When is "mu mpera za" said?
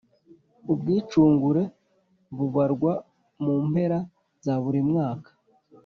3.43-4.53